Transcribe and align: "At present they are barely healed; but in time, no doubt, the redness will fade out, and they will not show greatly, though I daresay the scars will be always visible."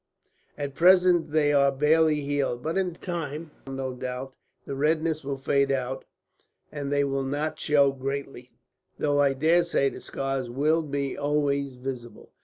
"At 0.57 0.73
present 0.73 1.31
they 1.31 1.53
are 1.53 1.71
barely 1.71 2.21
healed; 2.21 2.63
but 2.63 2.75
in 2.75 2.95
time, 2.95 3.51
no 3.67 3.93
doubt, 3.93 4.33
the 4.65 4.73
redness 4.73 5.23
will 5.23 5.37
fade 5.37 5.71
out, 5.71 6.05
and 6.71 6.91
they 6.91 7.03
will 7.03 7.21
not 7.21 7.59
show 7.59 7.91
greatly, 7.91 8.49
though 8.97 9.21
I 9.21 9.33
daresay 9.33 9.89
the 9.89 10.01
scars 10.01 10.49
will 10.49 10.81
be 10.81 11.15
always 11.15 11.75
visible." 11.75 12.31